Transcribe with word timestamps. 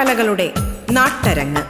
കലകളുടെ 0.00 0.52
നാട്ടരങ്ങ്. 0.90 1.62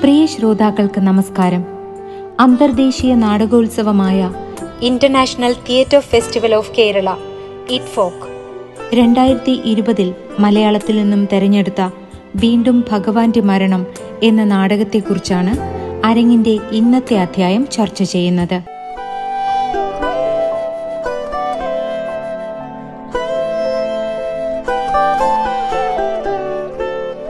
പ്രിയ 0.00 0.26
ശ്രോതാക്കൾക്ക് 0.26 1.00
നമസ്കാരം. 1.00 1.64
അന്തർദേശീയ 2.40 3.14
നാടകോത്സവമായ 3.14 4.32
international 4.80 5.52
theatre 5.52 6.00
festival 6.00 6.54
of 6.54 6.70
Kerala 6.78 7.14
ITFoK. 7.84 8.26
രണ്ടായിരത്തി 8.94 9.60
ഇരുപതിൽ 9.64 10.14
മലയാളത്തിൽ 10.38 10.96
നിന്നും 10.96 11.28
തെരഞ്ഞെടുത്ത 11.32 11.90
വീണ്ടും 12.36 12.84
ഭഗവാന്റെ 12.90 13.40
മരണം 13.40 13.86
എന്ന 14.22 14.44
നാടകത്തെക്കുറിച്ചാണ് 14.44 15.79
അരങ്ങിന്റെ 16.04 16.50
ഇന്നത്തെ 16.50 17.16
അധ്യായം 17.16 17.68
ചർച്ച 17.68 18.02
ചെയ്യുന്നത്. 18.02 18.54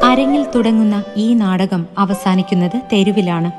അരങ്ങിൽ 0.04 0.46
തുടങ്ങുന്ന 0.54 1.04
ഈ 1.16 1.34
നാടകം 1.34 1.86
അവസാനിക്കുന്നത് 1.98 2.80
തെരുവിലാണ്. 2.92 3.52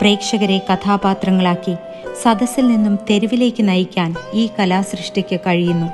പ്രേക്ഷകരെ 0.00 0.58
കഥാപാത്രങ്ങളാക്കി 0.72 1.76
സദസ്സിൽ 2.22 2.68
നിന്നും 2.68 2.98
തെരുവിലേക്ക് 3.10 3.68
നയിക്കാൻ 3.68 4.14
ഈ 4.34 4.48
കലാസൃഷ്ടിക്ക് 4.58 5.40
കഴിയുന്നു. 5.40 5.86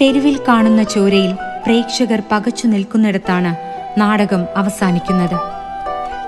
തെരുവിൽ 0.00 0.40
കാണുന്ന 0.48 0.82
ചോരയിൽ 0.82 1.32
പ്രേക്ഷകർ 1.32 2.22
പകച്ചു 2.32 2.66
നിൽക്കുന്നിടത്താണ് 2.66 3.56
നാടകം 4.00 4.46
അവസാനിക്കുന്നത്. 4.56 5.51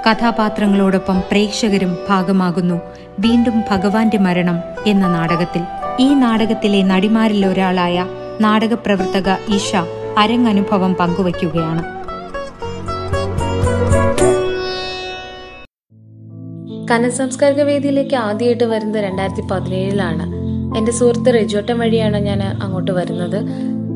കഥാപാത്രങ്ങളോടൊപ്പം 0.07 1.21
പ്രേക്ഷകരും 1.21 1.97
ഭാഗമാകുന്നു. 2.09 2.81
വീണ്ടും 3.19 3.63
ഭഗവാന്റെ 3.71 4.19
മരണം 4.19 4.59
എന്ന 4.87 5.09
നാടകത്തിൽ. 5.09 5.63
ഈ 6.01 6.15
നാടകത്തിലെ 6.15 6.83
നടിമാരിൽ 6.83 7.47
ഒരാളായ 7.47 8.07
നാടകപ്രവർത്തക 8.41 9.55
ഇഷ 9.55 9.77
അരങ്ങനുഭവം 10.19 10.95
പങ്കുവയ്ക്കുകയാണ്. 10.95 11.83
കനസംസ്കാരിക 16.91 17.63
വേദിയിലേക്ക് 17.63 18.15
ആദ്യമായിട്ട് 18.15 18.65
വരുന്നത് 18.65 19.05
രണ്ടായിരത്തി 19.05 19.41
പതിനേഴിലാണ് 19.41 20.25
എന്റെ 20.79 20.93
സുഹൃത്ത് 20.93 21.35
റെജോട്ടൻ 21.35 21.79
വഴിയാണ് 21.79 22.17
ഞാൻ 22.17 22.43
അങ്ങോട്ട് 22.43 22.93
വരുന്നത്. 22.93 23.45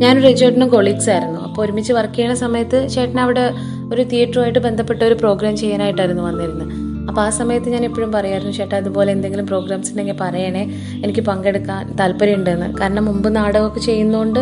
ഞാൻ 0.02 0.22
റിജോട്ടിനും 0.22 0.68
കൊളീഗ്സ് 0.68 1.10
ആയിരുന്നു. 1.10 1.40
അപ്പോൾ 1.40 1.62
ഒരുമിച്ച് 1.64 1.92
വർക്ക് 1.92 2.14
ചെയ്യുന്ന 2.14 2.36
സമയത്ത് 2.36 2.88
ചേട്ടൻ 2.88 3.20
അവിടെ 3.20 3.50
ഒരു 3.92 4.02
തിയേറ്ററുമായിട്ട് 4.02 4.58
ബന്ധപ്പെട്ട 4.58 5.02
ഒരു 5.02 5.14
പ്രോഗ്രാം 5.14 5.56
ചെയ്യാനായിട്ടായിരുന്നു 5.56 6.22
വന്നിരുന്നത്. 6.22 6.72
അപ്പോൾ 7.08 7.20
ആ 7.20 7.30
സമയത്ത് 7.30 7.68
ഞാൻ 7.68 7.84
എപ്പോഴും 7.84 8.12
പറയായിരുന്നു 8.12 8.52
ചേട്ടാ 8.52 8.76
അതുപോലെ 8.76 9.12
എന്തെങ്കിലും 9.12 9.46
പ്രോഗ്രാംസ് 9.46 9.90
ഉണ്ടെങ്കിൽ 9.90 10.16
പറയണേ. 10.20 10.64
എനിക്ക് 11.04 11.20
പങ്കെടുക്കാൻ 11.20 11.96
താല്പര്യമുണ്ടെന്ന്. 11.96 12.76
കാരണം 12.80 13.04
മുമ്പ് 13.04 13.36
നാടകമൊക്കെ 13.36 13.80
ചെയ്യുന്നതുകൊണ്ട് 13.80 14.40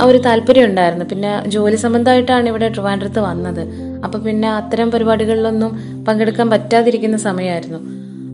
ആ 0.00 0.04
ഒരു 0.04 0.18
താല്പര്യം 0.18 0.64
ഉണ്ടായിരുന്നു. 0.64 1.04
പിന്നെ 1.04 1.44
ജോലി 1.46 1.76
സംബന്ധമായിട്ടാണ് 1.76 2.48
ഇവിടെ 2.48 2.68
ട്രിവാൻഡ്രത്ത് 2.68 3.18
വന്നത്. 3.18 3.60
അപ്പോൾ 4.04 4.18
പിന്നെ 4.18 4.48
അത്തരം 4.50 4.90
പരിപാടികളിലൊന്നും 4.90 6.04
പങ്കെടുക്കാൻ 6.04 6.50
പറ്റാതിരിക്കുന്ന 6.50 7.16
സമയമായിരുന്നു. 7.16 7.78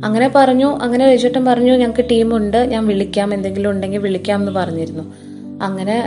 അങ്ങനെ 0.05 0.33
പറഞ്ഞു 0.35 0.79
അങ്ങനെ 0.83 1.15
രജേട്ടൻ 1.15 1.45
പറഞ്ഞു 1.45 1.73
ഞങ്ങൾക്ക് 1.73 2.05
ടീമുണ്ട് 2.11 2.57
ഞാൻ 2.57 2.87
വിളിക്കാം. 2.87 3.35
എന്തെങ്കിലും 3.35 3.71
ഉണ്ടെങ്കിൽ 3.71 3.99
വിളിക്കാം 3.99 4.41
എന്ന് 4.41 4.53
പറഞ്ഞിരുന്നു. 4.53 5.15
അങ്ങനെ 5.63 6.05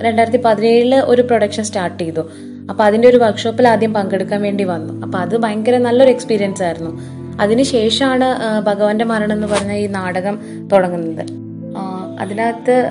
രണ്ടായിരത്തി 0.00 0.38
പതിനേഴിൽ 0.44 0.94
ഒരു 0.94 1.22
പ്രൊഡക്ഷൻ 1.22 1.64
സ്റ്റാർട്ട് 1.64 2.02
ചെയ്തു. 2.02 2.30
അപ്പൊ 2.70 2.84
അതിന്റെ 2.84 3.08
ഒരു 3.08 3.16
വർക്ക്ഷോപ്പിൽ 3.16 3.68
ആദ്യം 3.68 3.94
പങ്കെടുക്കാൻ 3.94 4.42
വേണ്ടി 4.42 4.64
വന്നു. 4.64 5.02
അപ്പൊ 5.04 5.18
അത് 5.18 5.36
ഭയങ്കര 5.36 5.76
നല്ലൊരു 5.76 6.10
എക്സ്പീരിയൻസ് 6.10 6.62
ആയിരുന്നു. 6.62 6.92
അതിനുശേഷമാണ് 7.40 8.28
ഭഗവാന്റെ 8.66 9.04
മരണം 9.04 9.32
എന്ന് 9.32 9.46
പറഞ്ഞ 9.46 9.72
ഈ 9.72 9.86
നാടകം 9.86 10.38
തുടങ്ങുന്നത്. 10.72 11.24
അതിനകത്ത് 12.20 12.90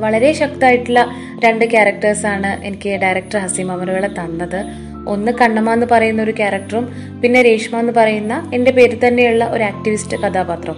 വളരെ 0.00 0.32
ശക്തമായിട്ടുള്ള 0.32 1.06
രണ്ട് 1.44 1.64
ക്യാരക്ടേഴ്സാണ് 1.70 2.64
എനിക്ക് 2.64 2.90
ഡയറക്ടർ 2.90 3.38
ഹസീം 3.38 3.72
അമറുകളെ 3.72 4.08
തന്നത്. 4.08 4.60
ഒന്ന് 5.08 5.32
കണ്ണമ്മ 5.32 5.72
എന്ന് 5.72 5.86
പറയുന്ന 5.90 6.22
ഒരു 6.22 6.30
ക്യാരക്ടറും 6.30 6.84
പിന്നെ 7.22 7.42
രേഷ്മ 7.42 7.78
എന്ന് 7.80 7.92
പറയുന്ന 7.92 8.50
എന്റെ 8.54 8.70
പേരിൽ 8.70 8.98
തന്നെയുള്ള 9.06 9.44
ഒരു 9.44 9.62
ആക്ടിവിസ്റ്റ് 9.62 10.16
കഥാപാത്രം. 10.16 10.76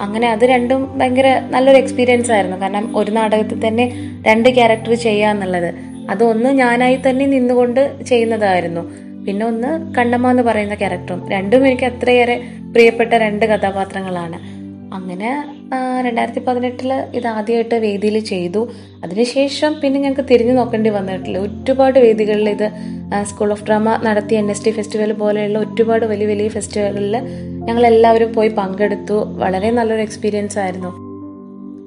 അങ്ങനെ 0.00 0.26
അത് 0.30 0.44
രണ്ടും 0.44 0.98
ഭയങ്കര 0.98 1.28
നല്ലൊരു 1.50 1.78
എക്സ്പീരിയൻസ് 1.78 2.32
ആയിരുന്നു. 2.32 2.56
കാരണം 2.56 2.98
ഒരു 2.98 3.10
നാടകത്തിൽ 3.10 3.68
തന്നെ 3.68 3.86
രണ്ട് 4.26 4.48
ക്യാരക്ടർ 4.54 4.94
ചെയ്യുക 4.94 5.28
എന്നുള്ളത് 5.28 5.70
അത് 6.10 6.24
ഒന്ന് 6.24 6.50
ഞാനായി 6.50 6.98
തന്നെ 7.08 7.26
നിന്നുകൊണ്ട് 7.26 8.00
ചെയ്യുന്നതായിരുന്നു. 8.06 9.06
പിന്നെ 9.26 9.46
ഒന്ന് 9.46 9.94
കണ്ണമ്മ 9.94 10.30
എന്ന് 10.30 10.42
പറയുന്ന 10.42 10.74
ക്യാരക്ടറും. 10.74 11.28
രണ്ടും 11.30 11.66
എനിക്ക് 11.66 11.84
അത്രയേറെ 11.84 12.42
പ്രിയപ്പെട്ട 12.72 13.14
രണ്ട് 13.14 13.46
കഥാപാത്രങ്ങളാണ്. 13.46 14.56
അങ്ങനെ 14.94 15.44
രണ്ടായിരത്തി 16.06 16.40
പതിനെട്ടിൽ 16.40 16.92
ഇത് 16.92 17.26
ആദ്യമായിട്ട് 17.26 17.74
വേദിയിൽ 17.74 18.18
ചെയ്തു. 18.18 18.70
അതിനുശേഷം 19.04 19.80
പിന്നെ 19.80 20.00
ഞങ്ങൾക്ക് 20.00 20.28
തിരിഞ്ഞു 20.30 20.52
നോക്കേണ്ടി 20.52 20.90
വന്നിട്ടില്ല. 20.90 21.38
ഒരുപാട് 21.38 21.98
വേദികളിൽ 21.98 22.50
ഇത് 22.50 22.70
സ്കൂൾ 23.22 23.50
ഓഫ് 23.50 23.64
ഡ്രാമ 23.64 23.96
നടത്തി 24.02 24.34
എൻ 24.34 24.50
എസ് 24.50 24.64
ടി 24.64 24.70
ഫെസ്റ്റിവൽ 24.70 25.12
പോലെയുള്ള 25.12 25.58
ഒരുപാട് 25.58 26.06
വലിയ 26.06 26.26
വലിയ 26.26 26.48
ഫെസ്റ്റിവലുകളിൽ 26.48 27.16
ഞങ്ങൾ 27.64 27.86
എല്ലാവരും 27.86 28.34
പോയി 28.34 28.48
പങ്കെടുത്തു. 28.48 29.24
വളരെ 29.38 29.70
നല്ലൊരു 29.70 30.02
എക്സ്പീരിയൻസ് 30.02 30.58
ആയിരുന്നു. 30.58 31.05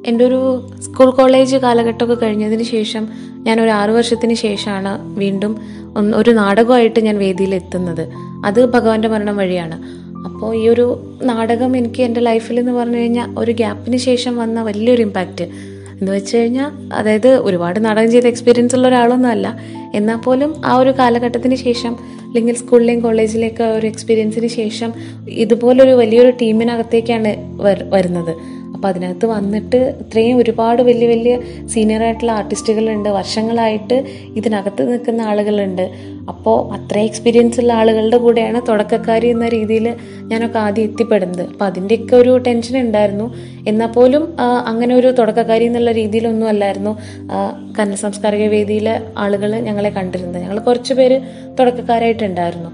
എന്റെ 0.06 0.26
ഒരു 0.26 0.70
സ്കൂൾ 0.82 1.10
കോളേജ് 1.10 1.58
കാലഘട്ടമൊക്കെ 1.58 2.26
കഴിഞ്ഞതിന് 2.26 2.64
ശേഷം 2.64 3.08
ഞാൻ 3.34 3.62
ഒരു 3.62 3.70
ആറു 3.70 3.92
വർഷത്തിന് 3.92 4.34
ശേഷമാണ് 4.34 5.20
വീണ്ടും 5.20 5.58
ഒരു 6.16 6.30
നാടകമായിട്ട് 6.30 7.00
ഞാൻ 7.00 7.18
വേദിയിൽ 7.18 7.56
എത്തുന്നത്. 7.56 8.10
അത് 8.46 8.66
ഭഗവാന്റെ 8.66 9.08
മരണം 9.08 9.38
വഴിയാണ്. 9.38 9.82
അപ്പോൾ 10.26 10.56
ഈ 10.56 10.70
ഒരു 10.70 11.18
നാടകം 11.24 11.78
എനിക്ക് 11.78 12.04
എന്റെ 12.04 12.22
ലൈഫിൽ 12.22 12.60
എന്ന് 12.60 12.72
പറഞ്ഞു 12.72 12.98
കഴിഞ്ഞാൽ 12.98 13.40
ഒരു 13.40 13.52
ഗ്യാപ്പിന് 13.52 13.98
ശേഷം 13.98 14.38
വന്ന 14.38 14.62
വലിയൊരു 14.62 15.02
ഇമ്പാക്റ്റ് 15.02 15.44
എന്ന് 16.00 16.12
വെച്ച് 16.12 16.38
കഴിഞ്ഞാൽ 16.38 16.94
അതായത് 16.94 17.28
ഒരുപാട് 17.28 17.86
നാടകം 17.86 18.12
ചെയ്ത 18.12 18.28
എക്സ്പീരിയൻസ് 18.28 18.76
ഉള്ള 18.76 18.88
ഒരാളൊന്നും 18.88 19.30
അല്ല. 19.30 19.58
എന്നാൽ 19.96 20.16
പോലും 20.16 20.62
ആ 20.66 20.76
ഒരു 20.76 20.90
കാലഘട്ടത്തിന് 20.90 21.56
ശേഷം 21.56 21.98
അല്ലെങ്കിൽ 22.02 22.56
സ്കൂളിലെയും 22.56 23.00
കോളേജിലെയൊക്കെ 23.00 23.64
ഒരു 23.64 23.88
എക്സ്പീരിയൻസിന് 23.88 24.48
ശേഷം 24.48 24.94
ഇതുപോലൊരു 25.30 25.92
വലിയൊരു 25.92 26.30
ടീമിനകത്തേക്കാണ് 26.30 27.36
വരുന്നത്. 27.90 28.59
അപ്പോൾ 28.80 28.90
അതിനകത്ത് 28.90 29.26
വന്നിട്ട് 29.26 29.80
ഇത്രയും 30.02 30.38
ഒരുപാട് 30.38 30.82
വലിയ 30.82 31.08
വലിയ 31.08 31.40
സീനിയർ 31.74 32.04
ആയിട്ടുള്ള 32.04 32.32
ആർട്ടിസ്റ്റുകളുണ്ട് 32.32 33.10
വർഷങ്ങളായിട്ട് 33.10 33.98
ഇതിനകത്ത് 34.40 34.92
നിൽക്കുന്ന 34.92 35.22
ആളുകളുണ്ട്. 35.22 35.84
അപ്പോൾ 36.30 36.74
അത്ര 36.76 36.98
എക്സ്പീരിയൻസ് 37.00 37.60
ഉള്ള 37.60 37.74
ആളുകളുടെ 37.74 38.18
കൂടെയാണ് 38.18 38.62
തുടക്കക്കാരി 38.70 39.28
എന്ന 39.28 39.50
രീതിയിൽ 39.50 39.96
ഞാനൊക്കെ 40.32 40.60
ആദ്യം 40.60 40.84
എത്തിപ്പെടുന്നത്. 40.84 41.44
അപ്പം 41.52 41.66
അതിന്റെയൊക്കെ 41.66 42.16
ഒരു 42.16 42.38
ടെൻഷൻ 42.38 42.78
ഉണ്ടായിരുന്നു. 42.80 43.28
എന്നാൽ 43.68 43.88
പോലും 43.88 44.24
അങ്ങനെ 44.72 44.96
ഒരു 44.96 45.12
തുടക്കക്കാരി 45.20 45.66
എന്നുള്ള 45.66 45.92
രീതിയിലൊന്നും 45.92 46.48
അല്ലായിരുന്നു. 46.48 46.98
കന്നസാംസ്കാരിക 47.80 48.48
വേദിയിലെ 48.50 49.02
ആളുകൾ 49.18 49.60
ഞങ്ങളെ 49.60 49.90
കണ്ടിരുന്നത്. 49.90 50.42
ഞങ്ങൾ 50.42 50.60
കുറച്ച് 50.60 50.94
പേര് 50.94 51.20
തുടക്കക്കാരായിട്ടുണ്ടായിരുന്നു. 51.60 52.72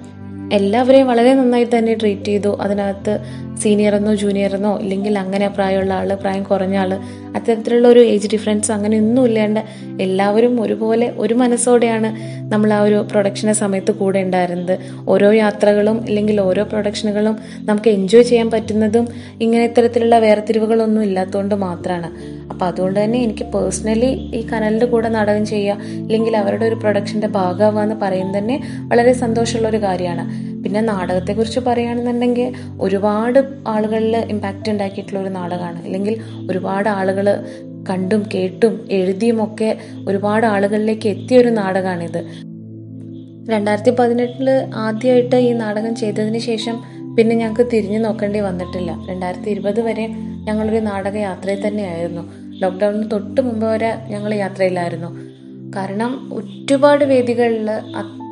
എല്ലാവരെയും 0.53 1.07
വളരെ 1.07 1.33
നന്നായി 1.33 1.63
തന്നെ 1.63 1.93
ട്രീറ്റ് 1.93 2.25
ചെയ്തു. 2.25 2.57
അതിനകത്ത് 2.61 3.19
സീനിയർ 3.57 3.95
എന്നോ 3.95 4.15
ജൂനിയർ 4.15 4.55
എന്നോ 4.55 4.79
ഇല്ലെങ്കിൽ 4.79 5.19
അങ്ങനെ 5.19 5.47
പ്രായമുള്ള 5.47 5.93
ആൾ 5.93 6.13
പ്രായം 6.13 6.43
കുറഞ്ഞ 6.43 6.77
ആൾ 6.77 6.99
അത്തരത്തിലുള്ള 7.35 7.87
ഒരു 7.87 7.99
ഏജ് 7.99 8.27
ഡിഫറൻസ് 8.33 8.71
അങ്ങനെ 8.71 8.99
ഒന്നും 8.99 9.25
ഇല്ലാണ്ട് 9.25 9.61
എല്ലാവരും 10.01 10.61
ഒരുപോലെ 10.61 11.13
ഒരു 11.17 11.33
മനസ്സോടെയാണ് 11.33 12.09
നമ്മൾ 12.51 12.73
ആ 12.73 12.81
ഒരു 12.81 13.05
പ്രൊഡക്ഷനെ 13.11 13.53
സമയത്ത് 13.53 13.91
കൂടെ 13.91 14.19
ഉണ്ടായിരുന്നത്. 14.19 14.75
ഓരോ 15.09 15.31
യാത്രകളും 15.33 15.97
അല്ലെങ്കിൽ 16.07 16.41
ഓരോ 16.41 16.63
പ്രൊഡക്ഷനുകളും 16.63 17.37
നമുക്ക് 17.59 17.89
എൻജോയ് 17.89 18.23
ചെയ്യാൻ 18.23 18.51
പറ്റുന്നതും 18.51 19.07
ഇങ്ങനെ 19.41 19.63
ഇത്തരത്തിലുള്ള 19.65 20.19
വേർതിരിവുകളൊന്നും 20.19 21.03
ഇല്ലാത്തതുകൊണ്ട് 21.03 21.55
മാത്രമാണ് 21.55 22.09
അപ്പോൾ 22.51 22.65
അതുകൊണ്ട് 22.65 22.99
തന്നെ 22.99 23.19
എനിക്ക് 23.19 23.43
പേഴ്സണലി 23.43 24.11
ഈ 24.37 24.47
കനലിന്റെ 24.53 24.85
കൂടെ 24.85 25.09
നാടകം 25.09 25.45
ചെയ്യുക 25.45 25.77
അല്ലെങ്കിൽ 26.01 26.37
അവരുടെ 26.37 26.65
ഒരു 26.65 26.75
പ്രൊഡക്ഷന്റെ 26.75 27.27
ഭാഗമാവുക 27.27 27.83
എന്ന് 27.83 27.95
പറയുന്നത് 27.95 28.37
തന്നെ 28.37 28.59
വളരെ 28.87 29.13
സന്തോഷമുള്ള 29.13 29.69
ഒരു 29.69 29.77
കാര്യമാണ്. 29.77 30.54
പിന്നെ 30.65 30.81
നാടകത്തെക്കുറിച്ച് 30.81 31.59
പറയുകയാണെന്നുണ്ടെങ്കിൽ 31.59 32.53
ഒരുപാട് 32.81 33.39
ആളുകളിൽ 33.67 34.17
ഇമ്പാക്റ്റ് 34.17 34.69
ഉണ്ടാക്കിയിട്ടുള്ള 34.71 35.19
ഒരു 35.19 35.29
നാടകമാണ്. 35.29 35.83
അല്ലെങ്കിൽ 35.83 36.17
ഒരുപാട് 36.49 36.89
ആളുകൾ 36.89 37.45
കണ്ടും 37.89 38.29
കേട്ടും 38.33 38.87
എഴുതിയും 38.91 39.43
ഒക്കെ 39.43 39.77
ഒരുപാട് 40.07 40.45
ആളുകളിലേക്ക് 40.45 41.09
എത്തിയ 41.09 41.37
ഒരു 41.37 41.47
നാടകമാണിത്. 41.47 42.25
രണ്ടായിരത്തി 43.49 43.91
പതിനെട്ടിൽ 43.91 44.49
ആദ്യമായിട്ട് 44.75 45.35
ഈ 45.35 45.53
നാടകം 45.53 45.95
ചെയ്തതിന് 45.95 46.37
ശേഷം 46.37 46.81
പിന്നെ 47.17 47.35
ഞങ്ങൾക്ക് 47.35 47.71
തിരിഞ്ഞു 47.73 47.99
നോക്കേണ്ടി 47.99 48.39
വന്നിട്ടില്ല. 48.39 49.05
രണ്ടായിരത്തി 49.09 49.49
ഇരുപത് 49.49 49.81
വരെ 49.81 50.07
ഞങ്ങളൊരു 50.47 50.79
നാടക 50.79 51.15
യാത്രയിൽ 51.17 51.67
തന്നെയായിരുന്നു. 51.67 52.21
ലോക്ക്ഡൗണിന് 52.59 53.11
തൊട്ട് 53.11 53.41
മുമ്പ് 53.41 53.65
വരെ 53.65 53.95
ഞങ്ങൾ 54.09 54.33
യാത്രയിലായിരുന്നു. 54.33 55.35
കാരണം 55.75 56.29
ഒരുപാട് 56.33 57.05
വേദികളിൽ 57.05 57.69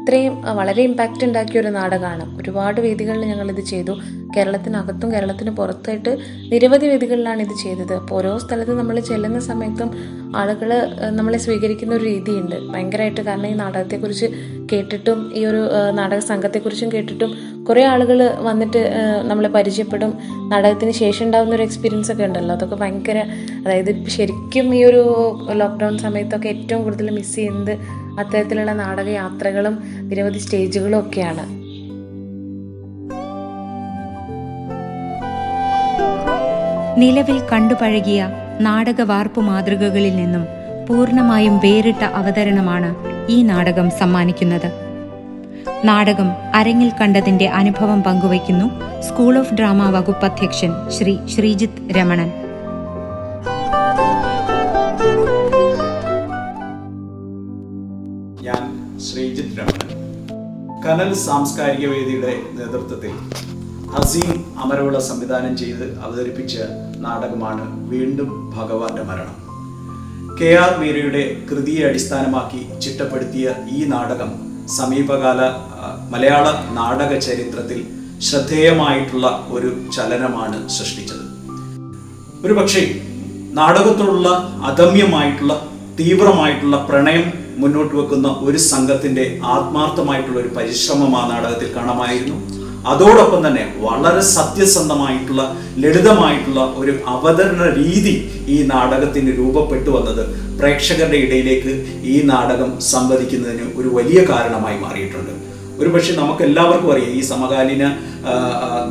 അത്രയും 0.03 0.47
അഹ് 0.47 0.55
വളരെ 0.57 0.83
ഇമ്പാക്റ്റ് 0.83 1.25
ഉണ്ടാക്കിയ 1.25 1.59
ഒരു 1.61 1.67
നാടകമാണ് 1.67 2.37
ഒരുപാട് 2.41 2.81
വേദികളിൽ 2.81 3.25
ഞങ്ങളിത് 3.25 3.61
ചെയ്തു. 3.65 3.93
കേരളത്തിനകത്തും 4.37 5.13
കേരളത്തിന് 5.13 5.51
പുറത്തായിട്ട് 5.51 6.11
നിരവധി 6.51 6.87
വേദികളിലാണ് 6.87 7.41
ഇത് 7.41 7.55
ചെയ്തത്. 7.63 7.93
അപ്പോൾ 7.93 8.15
ഓരോ 8.15 8.37
സ്ഥലത്ത് 8.37 8.79
നമ്മൾ 8.79 8.99
ചെല്ലുന്ന 8.99 9.39
സമയത്തും 9.39 9.89
ആളുകൾ 10.35 10.69
നമ്മളെ 11.09 11.37
സ്വീകരിക്കുന്ന 11.37 11.95
ഒരു 11.95 12.05
രീതിയുണ്ട്. 12.05 12.55
ഭയങ്കരമായിട്ട് 12.73 13.21
കാരണം 13.21 13.47
ഈ 13.47 13.53
നാടകത്തെക്കുറിച്ച് 13.53 14.25
കേട്ടിട്ടും 14.71 15.31
ഈ 15.35 15.45
ഒരു 15.45 15.61
നാടക 15.91 16.19
സംഘത്തെക്കുറിച്ചും 16.19 16.91
കേട്ടിട്ടും 16.91 17.31
കുറേ 17.69 17.83
ആളുകൾ 17.83 18.29
വന്നിട്ട് 18.39 18.93
നമ്മളെ 19.23 19.49
പരിചയപ്പെടും. 19.49 20.13
നാടകത്തിന് 20.47 20.91
ശേഷം 20.91 21.25
ഉണ്ടാകുന്ന 21.25 21.55
ഒരു 21.55 21.63
എക്സ്പീരിയൻസ് 21.63 22.11
ഒക്കെ 22.11 22.23
ഉണ്ടല്ലോ. 22.23 22.55
അതൊക്കെ 22.55 22.75
ഭയങ്കര 22.75 23.17
അതായത് 23.65 24.07
ശരിക്കും 24.07 24.75
ഈ 24.75 24.83
ഒരു 24.83 25.03
ലോക്ക്ഡൗൺ 25.53 25.97
സമയത്തൊക്കെ 25.97 26.47
ഏറ്റവും 26.47 26.83
കൂടുതൽ 26.83 27.09
മിസ് 27.11 27.35
ചെയ്യുന്നത് 27.35 28.02
അത്തരത്തിലുള്ള 28.19 28.73
നാടക 28.73 29.09
യാത്രകളും 29.09 29.83
നിരവധി 30.01 30.37
സ്റ്റേജുകളും 30.37 30.99
ഒക്കെയാണ്. 30.99 31.63
നിലവിൽ 36.99 37.41
കണ്ടുപഴകിയ 37.51 38.29
നാടക 38.59 39.01
വാർപ്പ് 39.01 39.41
മാതൃകകളിൽ 39.41 40.15
നിന്നും 40.15 40.45
പൂർണമായും 40.89 41.57
വേറിട്ട 41.57 42.03
അവതരണമാണ് 42.03 42.95
ഈ 43.29 43.43
നാടകം 43.43 43.89
സമ്മാനിക്കുന്നത്. 43.89 44.71
നാടകം 45.85 46.31
അരങ്ങിൽ 46.53 46.91
കണ്ടതിന്റെ 47.01 47.47
അനുഭവം 47.47 48.03
പങ്കുവയ്ക്കുന്നു 48.03 49.01
സ്കൂൾ 49.01 49.37
ഓഫ് 49.37 49.53
ഡ്രാമ 49.53 49.89
വകുപ്പ് 49.89 50.25
അധ്യക്ഷൻ 50.25 50.71
ശ്രീ 50.89 51.17
ശ്രീജിത്ത് 51.27 51.95
രമണൻ. 51.95 52.42
ഞാൻ 59.13 59.19
ശ്രീജിത്ത് 59.21 59.57
രമണൻ 59.57 59.89
കനൽ 60.83 61.09
സാംസ്കാരിക 61.23 61.85
വേദിയുടെ 61.89 62.31
നേതൃത്വത്തിൽ 62.57 63.11
ഹസീം 63.93 64.31
അമരവിള 64.63 64.97
സംവിധാനം 65.07 65.53
ചെയ്ത് 65.57 65.83
അവതരിപ്പിച്ച 66.05 66.55
നാടകമാണ് 67.03 67.65
വീണ്ടും 67.91 68.29
ഭഗവാന്റെ 68.55 69.03
മരണം. 69.09 69.35
കെ 70.39 70.49
ആർ 70.61 70.71
മീരയുടെ 70.79 71.23
കൃതിയെ 71.49 71.83
അടിസ്ഥാനമാക്കി 71.89 72.61
ചിട്ടപ്പെടുത്തിയ 72.85 73.53
ഈ 73.71 73.81
നാടകം 73.83 74.31
സമീപകാല 74.77 75.41
മലയാള 76.15 76.47
നാടക 76.79 77.11
ചരിത്രത്തിൽ 77.19 77.79
ശ്രദ്ധേയമായിട്ടുള്ള 78.29 79.27
ഒരു 79.49 79.71
ചലനമാണ് 79.97 80.59
സൃഷ്ടിച്ചത്. 80.77 81.23
ഒരു 82.45 82.53
പക്ഷേ 82.53 82.83
നാടകത്തോടുള്ള 83.61 84.29
അദമ്യമായിട്ടുള്ള 84.71 85.53
തീവ്രമായിട്ടുള്ള 86.01 86.77
പ്രണയം 86.89 87.42
മുന്നോട്ട് 87.61 87.93
വെക്കുന്ന 87.99 88.27
ഒരു 88.47 88.59
സംഘത്തിന്റെ 88.71 89.25
ആത്മാർത്ഥമായിട്ടുള്ള 89.55 90.39
ഒരു 90.41 90.51
പരിശ്രമം 90.57 91.13
ആ 91.19 91.23
നാടകത്തിൽ 91.31 91.69
കാണാമായിരുന്നു. 91.75 92.37
അതോടൊപ്പം 92.91 93.41
തന്നെ 93.45 93.65
വളരെ 93.83 94.23
സത്യസന്ധമായിട്ടുള്ള 94.37 95.43
ലളിതമായിട്ടുള്ള 95.83 96.61
ഒരു 96.81 96.93
അവതരണ 97.13 97.63
രീതി 97.81 98.15
ഈ 98.55 98.57
നാടകത്തിന് 98.71 99.31
രൂപപ്പെട്ടു 99.39 99.89
വന്നത് 99.89 100.23
പ്രേക്ഷകരുടെ 100.59 101.19
ഇടയിലേക്ക് 101.25 101.73
ഈ 102.13 102.15
നാടകം 102.31 102.71
സംവദിക്കുന്നതിന് 102.93 103.67
ഒരു 103.79 103.91
വലിയ 103.97 104.19
കാരണമായി 104.31 104.77
മാറിയിട്ടുണ്ട്. 104.85 105.33
ഒരു 105.81 105.89
പക്ഷേ 105.93 106.13
നമുക്ക് 106.21 106.43
എല്ലാവർക്കും 106.47 106.91
അറിയാം 106.93 107.13
ഈ 107.19 107.21
സമകാലീന 107.29 107.85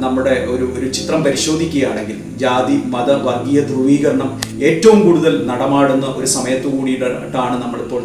നമ്മുടെ 0.05 0.35
ഒരു 0.53 0.65
ഒരു 0.77 0.87
ചിത്രം 0.97 1.21
പരിശോധിക്കുകയാണെങ്കിൽ 1.27 2.19
ജാതി 2.43 2.77
മത 2.95 3.11
വർഗീയ 3.27 3.61
ധ്രുവീകരണം 3.69 4.31
ഏറ്റവും 4.69 4.99
കൂടുതൽ 5.07 5.35
നടമാടുന്ന 5.51 6.07
ഒരു 6.19 6.29
സമയത്തു 6.37 6.69
കൂടിയിട്ടാണ് 6.75 7.55
നമ്മളിപ്പോൾ 7.63 8.03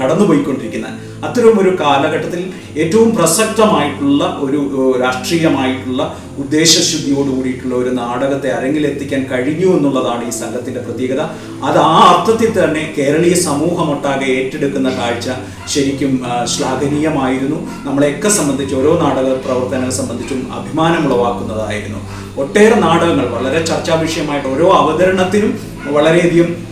കടന്നുപോയിക്കൊണ്ടിരിക്കുന്നത്. 0.00 0.96
അത്തരം 1.26 1.54
ഒരു 1.62 1.70
കാലഘട്ടത്തിൽ 1.82 2.42
ഏറ്റവും 2.82 3.08
പ്രസക്തമായിട്ടുള്ള 3.18 4.24
ഒരു 4.44 4.60
രാഷ്ട്രീയമായിട്ടുള്ള 5.04 6.02
ഉദ്ദേശശുദ്ധിയോട് 6.42 7.30
കൂടിയിട്ടുള്ള 7.36 7.74
ഒരു 7.82 7.90
നാടകത്തെ 8.00 8.48
അരങ്ങിലെത്തിക്കാൻ 8.56 9.22
കഴിഞ്ഞു 9.30 9.68
എന്നുള്ളതാണ് 9.76 10.22
ഈ 10.28 10.32
സംഘത്തിന്റെ 10.40 10.80
പ്രത്യേകത. 10.86 11.22
അത് 11.68 11.78
ആ 11.78 11.96
അർത്ഥത്തിൽ 12.10 12.50
തന്നെ 12.58 12.82
കേരളീയ 12.98 13.36
സമൂഹമൊട്ടാകെ 13.48 14.28
ഏറ്റെടുക്കുന്ന 14.36 14.90
കാഴ്ച 14.98 15.28
ശരിക്കും 15.72 16.12
ശ്ലാഘനീയമായിരുന്നു. 16.54 17.58
നമ്മളെയൊക്കെ 17.86 18.30
സംബന്ധിച്ച് 18.38 18.76
ഓരോ 18.80 18.92
നാടക 19.04 19.34
പ്രവർത്തനങ്ങളെ 19.46 19.96
സംബന്ധിച്ചും 20.00 20.42
അഭിമാനമുളവാക്കുന്നതായിരുന്നു. 20.52 21.98
ഒട്ടേറെ 22.40 22.80
നാടകങ്ങൾ 22.80 23.26
വളരെ 23.26 23.66
ചർച്ചാ 23.66 23.94
വിഷയമായിട്ട് 23.94 24.48
ഓരോ 24.48 24.72
അവതരണത്തിനും 24.72 25.58
വളരെയധികം 25.86 26.68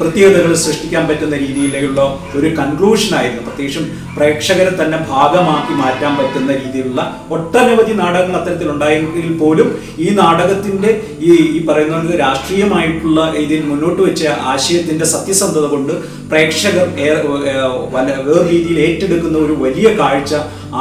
പ്രത്യേകതകൾ 0.00 0.54
സൃഷ്ടിക്കാൻ 0.54 1.08
പറ്റുന്ന 1.08 1.36
രീതിയിലുള്ള 1.36 2.18
ഒരു 2.36 2.46
കൺക്ലൂഷൻ 2.46 3.16
ആയിരുന്നു. 3.16 3.42
പ്രത്യേകിച്ചും 3.42 4.07
പ്രേക്ഷകരെ 4.18 4.72
തന്നെ 4.76 4.98
ഭാഗമാക്കി 5.10 5.74
മാറ്റാൻ 5.80 6.12
പറ്റുന്ന 6.18 6.52
രീതിയിലുള്ള 6.60 7.00
ഒട്ടനവധി 7.34 7.94
നാടകങ്ങൾ 7.98 8.36
അത്തരത്തിൽ 8.38 8.68
ഉണ്ടായെങ്കിൽ 8.72 9.06
പോലും 9.40 9.68
ഈ 9.98 10.08
നാടകത്തിന്റെ 10.18 10.90
ഈ 11.22 11.32
ഈ 11.50 11.60
പറയുന്ന 11.66 11.86
രാഷ്ട്രീയമായിട്ടുള്ള 12.22 13.06
ഇതിൽ 13.42 13.60
മുന്നോട്ട് 13.68 14.00
വെച്ച 14.02 14.22
ആശയത്തിന്റെ 14.52 15.08
സത്യസന്ധത 15.12 15.66
കൊണ്ട് 15.68 15.92
പ്രേക്ഷകർ 16.30 16.86
വേറെ 16.96 18.40
രീതിയിൽ 18.48 18.78
ഏറ്റെടുക്കുന്ന 18.86 19.36
ഒരു 19.38 19.54
വലിയ 19.62 19.88
കാഴ്ച 19.98 20.32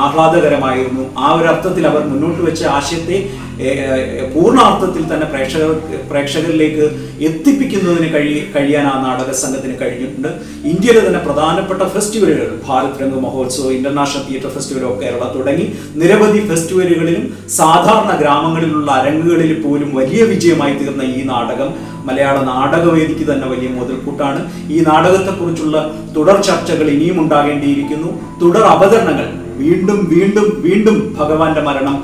ആഹ്ലാദകരമായിരുന്നു. 0.01 1.03
ആ 1.17 1.27
ഒരു 1.35 1.47
അർത്ഥത്തിൽ 1.47 1.83
അവർ 1.87 2.01
മുന്നോട്ട് 2.07 2.41
വെച്ച 2.43 2.63
ആശയത്തെ 2.73 3.17
ഏ, 3.59 3.69
ഏ, 3.83 3.93
പൂർണ 4.33 4.57
അർത്ഥത്തിൽ 4.65 5.03
തന്നെ 5.11 5.25
പ്രേക്ഷകർ 5.25 5.69
പ്രേക്ഷകരിലേക്ക് 6.09 6.83
എത്തിപ്പിക്കുന്നതിന് 7.27 8.09
കഴി 8.13 8.33
കഴിയാൻ 8.53 8.85
ആ 8.87 8.95
നാടക 9.01 9.31
സംഘത്തിന് 9.39 9.75
കഴിഞ്ഞിട്ടുണ്ട്. 9.79 10.27
ഇന്ത്യയിലെ 10.65 11.01
തന്നെ 11.01 11.21
പ്രധാനപ്പെട്ട 11.23 11.81
ഫെസ്റ്റിവലുകൾ 11.93 12.49
Bharat 12.67 12.99
Rang 13.01 13.15
Mahotsav 13.27 13.71
international 13.77 14.23
theatre 14.27 14.51
festival 14.55 14.85
of 14.89 14.99
Kerala 15.03 15.23
തുടങ്ങി 15.35 15.65
നിരവധി 16.01 16.41
ഫെസ്റ്റിവലുകളിലും 16.49 17.25
സാധാരണ 17.59 18.11
ഗ്രാമങ്ങളിലുള്ള 18.21 18.91
അരങ്ങുകളിൽ 18.99 19.53
പോലും 19.63 19.89
വലിയ 19.99 20.23
വിജയമായി 20.33 20.75
തീർന്ന 20.79 21.03
ഈ 21.17 21.21
നാടകം 21.31 21.71
മലയാള 22.09 22.37
നാടകവേദിക്ക് 22.49 23.25
തന്നെ 23.29 23.47
വലിയ 23.53 23.69
മുതൽക്കൂട്ടാണ്. 23.77 24.41
ഈ 24.73 24.77
നാടകത്തെക്കുറിച്ചുള്ള 24.89 25.77
തുടർ 26.17 26.37
ചർച്ചകൾ 26.41 26.87
ഇനിയും 26.95 27.17
ഉണ്ടാകേണ്ടിയിരിക്കുന്നു. 27.23 28.09
തുടർ 28.41 28.63
അവതരണങ്ങൾ 28.75 29.27
വീണ്ടും 29.61 29.99
വീണ്ടും 30.13 30.47
വീണ്ടും 30.65 30.97
ഭഗവാന്റെ 31.19 31.61
മരണം 31.67 31.97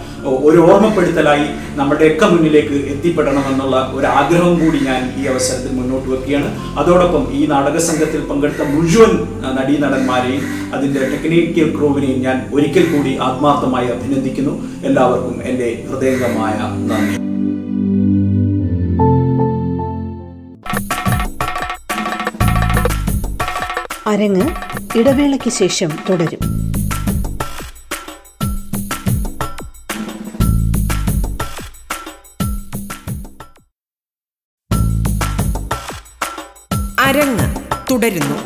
ഒരു 0.47 0.59
ഓർമ്മപ്പെടുത്തലായി 0.71 1.47
നമ്മുടെയൊക്കെ 1.79 2.25
മുന്നിലേക്ക് 2.25 2.77
എത്തിപ്പെടണമെന്നുള്ള 2.93 3.77
ഒരു 3.93 4.07
ആഗ്രഹം 4.19 4.53
കൂടി 4.59 4.79
ഞാൻ 4.89 5.01
ഈ 5.21 5.25
അവസരത്തിൽ 5.31 5.71
മുന്നോട്ട് 5.79 6.07
വെക്കുകയാണ്. 6.09 6.49
അതോടൊപ്പം 6.79 7.25
ഈ 7.39 7.41
നാടക 7.53 7.77
സംഘത്തിൽ 7.89 8.21
പങ്കെടുത്ത 8.29 8.67
മുഴുവൻ 8.73 9.11
നടീനടന്മാരെയും 9.57 10.45
അതിന്റെ 10.75 11.01
ടെക്നിക്കൽ 11.13 11.69
ക്രൂവിനെയും 11.77 12.21
ഞാൻ 12.21 12.39
ഒരിക്കൽ 12.53 12.85
കൂടി 12.93 13.13
ആത്മാർത്ഥമായി 13.27 13.89
അഭിനന്ദിക്കുന്നു. 13.95 14.55
എല്ലാവർക്കും 14.89 15.35
എന്റെ 15.51 15.69
ഹൃദയംഗമായ 15.89 16.53
നന്ദി. 16.91 17.19
അരങ്ങ് 24.11 24.47
ഇടവേളയ്ക്ക് 24.99 25.51
ശേഷം 25.61 25.91
തുടരും. 26.09 26.41
അരങ്ങ് 37.03 37.47
തുടരുന്നു. 37.91 38.37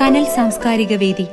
കനൽ 0.00 0.24
സാംസ്കാരിക 0.36 0.94
വേദി 0.94 1.26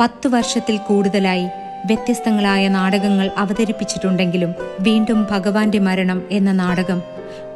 പത്തു 0.00 0.28
വർഷത്തിൽ 0.28 0.76
കൂടുതലായി 0.78 1.46
വ്യത്യസ്തങ്ങളായ 1.86 2.68
നാടകങ്ങൾ 2.68 3.30
അവതരിപ്പിച്ചിട്ടുണ്ടെങ്കിലും 3.38 4.50
വീണ്ടും 4.80 5.26
ഭഗവാന്റെ 5.30 5.78
മരണം 5.78 6.22
എന്ന 6.30 6.52
നാടകം 6.52 7.02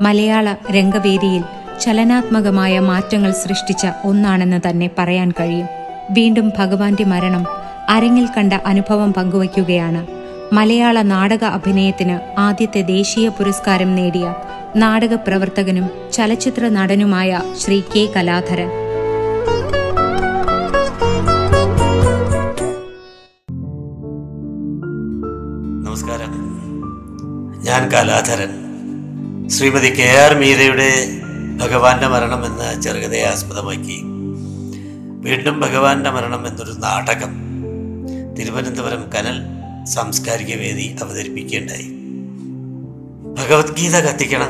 മലയാള 0.01 0.55
രംഗവേദിയിൽ 0.71 1.43
ചലനാത്മകമായ 1.81 2.79
മാറ്റങ്ങൾ 2.79 3.33
സൃഷ്ടിച്ച 3.33 3.87
ഒന്നാണെന്ന് 4.05 4.61
തന്നെ 4.71 4.91
പറയാൻ 4.99 5.31
കഴിയും. 5.31 5.67
വീണ്ടും 6.11 6.53
ഭഗവാന്റെ 6.59 7.05
മരണം 7.05 7.47
അരങ്ങിൽ 7.89 8.29
കണ്ട 8.37 8.53
അനുഭവം 8.53 9.13
പങ്കുവയ്ക്കുകയാണ്. 9.13 10.07
മലയാള 10.55 11.03
നാടക 11.03 11.45
അഭിനയത്തിന് 11.45 12.41
ആദ്യത്തെ 12.41 12.81
ദേശീയ 12.81 13.29
പുരസ്കാരം 13.29 13.95
നേടിയ 13.95 14.35
നാടക 14.77 15.15
പ്രവർത്തകനും 15.15 15.91
ചലച്ചിത്ര 16.13 16.69
നടനുമായ 16.69 17.41
ശ്രീ 17.59 17.81
കെ 17.81 18.09
കലാധരൻ. 18.17 18.69
നമസ്കാരം. 25.85 26.33
ഞാൻ 27.65 27.89
കലാധരൻ. 27.89 28.67
ശ്രീമതി 29.49 29.91
കെ 29.91 30.03
ആർ 30.03 30.39
മീരയുടെ 30.39 31.21
ഭഗവാന്റെ 31.57 32.07
മരണം 32.07 32.47
എന്ന 32.47 32.81
ചെറുകഥയെ 32.83 33.25
ആസ്പദമാക്കി. 33.25 34.03
വീണ്ടും 35.21 35.61
ഭഗവാന്റെ 35.61 36.11
മരണം 36.11 36.47
എന്നൊരു 36.47 36.73
നാടകം 36.73 37.35
തിരുവനന്തപുരം 38.39 39.11
കനൽ 39.11 39.39
സാംസ്കാരിക 39.85 40.55
വേദി 40.57 40.97
അവതരിപ്പിക്കുകയുണ്ടായി. 41.03 41.89
ഭഗവത്ഗീത 43.35 43.97
കത്തിക്കണം 43.97 44.49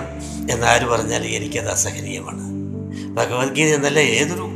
എന്നാര് 0.51 0.87
പറഞ്ഞാൽ 0.87 1.27
എനിക്കത് 1.27 1.71
അസഹനീയമാണ്. 1.71 2.45
ഭഗവത്ഗീത 3.15 3.75
എന്നല്ല 3.75 3.99
ഏതൊരു 3.99 4.49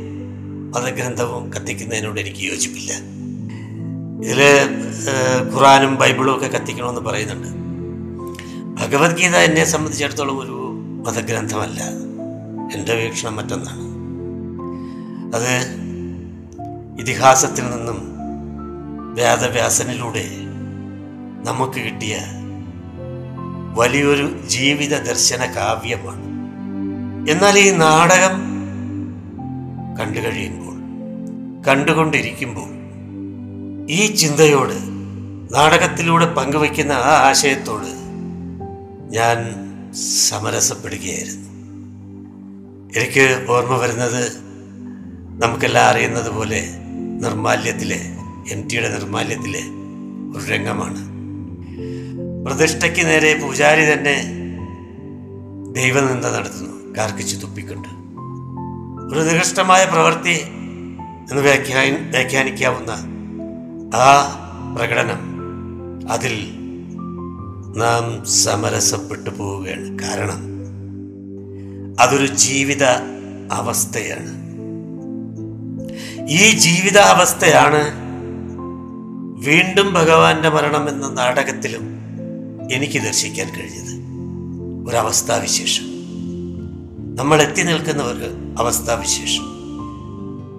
മതഗ്രന്ഥവും 0.75 1.53
കത്തിക്കുന്നതിനോട് 1.53 2.19
എനിക്ക് 2.19 2.37
യോജിപ്പില്ല. 2.37 2.93
ഇതിൽ 4.25 4.41
ഖുറാനും 5.53 5.95
ബൈബിളും 5.95 6.35
ഒക്കെ 6.35 6.47
കത്തിക്കണമെന്ന് 6.47 7.01
പറയുന്നുണ്ട്. 7.01 7.47
ഭഗവത്ഗീത 8.81 9.35
എന്നെ 9.35 9.65
സംബന്ധിച്ചിടത്തോളം 9.65 10.39
ഒരു 10.39 10.57
മതഗ്രന്ഥമല്ല. 11.07 12.10
എന്റെ 12.71 12.95
വീക്ഷണം 12.95 13.35
മറ്റൊന്നാണ്. 13.35 13.91
അത് 15.35 15.81
ഇതിഹാസത്തിൽ 16.99 17.61
നിന്നും 17.61 18.11
വേദവ്യാസനിലൂടെ 19.15 20.25
നമുക്ക് 21.45 21.79
കിട്ടിയ 21.79 22.17
വലിയൊരു 23.75 24.41
ജീവിത 24.47 25.03
ദർശന 25.03 25.45
കാവ്യമാണ്. 25.45 26.25
എന്നാൽ 27.31 27.59
ഈ 27.59 27.71
നാടകം 27.71 28.51
കണ്ടു 29.99 30.19
കഴിയുമ്പോൾ 30.19 30.71
കണ്ടുകൊണ്ടിരിക്കുമ്പോൾ 31.63 32.81
ഈ 33.91 34.15
ചിന്തയോട് 34.15 34.77
നാടകത്തിലൂടെ 35.55 36.33
പങ്കുവയ്ക്കുന്ന 36.33 36.91
ആ 36.91 37.29
ആശയത്തോട് 37.29 37.87
ഞാൻ 39.13 39.37
സമരസപ്പെടുകയായിരുന്നു. 40.29 41.50
എനിക്ക് 42.95 43.45
ഓർമ്മ 43.49 43.75
വരുന്നത് 43.75 44.33
നമുക്കെല്ലാം 45.43 45.85
അറിയുന്നത് 45.85 46.29
പോലെ 46.29 46.67
നിർമാല്യത്തിലെ 47.21 47.99
എം 48.51 48.67
ടിയുടെ 48.67 48.89
നിർമാല്യത്തിലെ 48.89 49.61
ഒരു 50.37 50.51
രംഗമാണ്. 50.51 51.11
പ്രതിഷ്ഠയ്ക്ക് 52.45 53.05
നേരെ 53.05 53.39
പൂജാരി 53.41 53.93
തന്നെ 53.93 54.23
ദൈവനിന്ദ 55.71 56.27
നടത്തുന്നു 56.27 56.97
കാർക്കിച്ചു 56.97 57.35
തുപ്പിക്കൊണ്ട്. 57.35 57.87
ഒരു 59.13 59.29
നികൃഷ്ടമായ 59.29 59.85
പ്രവൃത്തി 59.85 60.41
എന്ന് 61.31 61.41
വ്യാഖ്യാ 61.41 62.09
വ്യാഖ്യാനിക്കാവുന്ന 62.09 62.91
ആ 63.95 64.37
പ്രകടനം 64.77 65.19
അതിൽ 66.11 66.49
നാം 67.75 68.25
സമരസപ്പെട്ടു 68.25 69.29
പോവുകയാണ് 69.29 69.99
കാരണം 69.99 70.60
അതൊരു 71.99 72.25
ജീവിത 72.25 72.83
അവസ്ഥയാണ്. 73.51 74.41
ഈ 76.29 76.51
ജീവിതാവസ്ഥയാണ് 76.51 78.11
വീണ്ടും 79.45 79.93
ഭഗവാന്റെ 79.93 80.49
മരണം 80.49 80.89
എന്ന 80.89 81.09
നാടകത്തിലും 81.09 81.81
എനിക്ക് 82.71 83.01
ദർശിക്കാൻ 83.01 83.47
കഴിഞ്ഞത്. 83.47 84.01
ഒരവസ്ഥാവിശേഷം 84.89 85.83
നമ്മൾ 87.15 87.41
എത്തി 87.41 87.61
നിൽക്കുന്ന 87.61 88.03
ഒരു 88.03 88.25
അവസ്ഥാവിശേഷം 88.59 89.43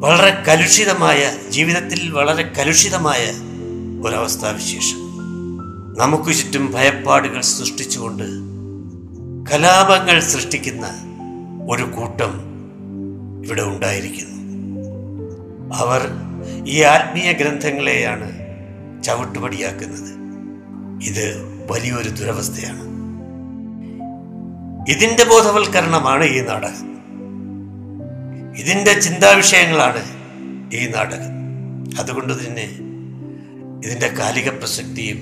വളരെ 0.01 0.43
കലുഷിതമായ 0.49 1.33
ജീവിതത്തിൽ 1.49 2.11
വളരെ 2.11 2.43
കലുഷിതമായ 2.43 3.23
ഒരവസ്ഥാവിശേഷം 4.07 5.03
നമുക്ക് 5.99 6.35
ചുറ്റും 6.35 6.73
ഭയപ്പാടുകൾ 6.73 7.41
സൃഷ്ടിച്ചുകൊണ്ട് 7.41 8.23
കലാപങ്ങൾ 9.53 10.21
സൃഷ്ടിക്കുന്ന 10.21 11.12
ഒരു 11.71 11.83
കൂട്ടം 11.83 12.53
ഇവിടെ 13.45 13.63
ഉണ്ടായിരിക്കുന്നു. 13.63 14.33
അവർ 15.75 16.01
ഈ 16.67 16.83
ആത്മീയ 16.83 17.33
ഗ്രന്ഥങ്ങളെയാണ് 17.33 18.33
ചവിട്ടുപടിയാക്കുന്നത്. 19.03 20.13
ഇത് 21.05 21.43
വലിയൊരു 21.71 22.09
ദുരവസ്ഥയാണ്. 22.09 22.93
ഇതിന്റെ 24.91 25.25
ബോധവൽക്കരണമാണ് 25.25 26.25
ഈ 26.25 26.41
നാടകം. 26.41 26.93
ഇതിന്റെ 28.57 29.01
ചിന്താവിഷയങ്ങളാണ് 29.01 30.05
ഈ 30.75 30.87
നാടകം. 30.87 31.33
അതുകൊണ്ട് 32.01 32.33
തന്നെ 32.33 32.63
ഇതിന്റെ 33.85 34.09
കാലിക 34.09 34.49
പ്രസക്തിയും 34.49 35.19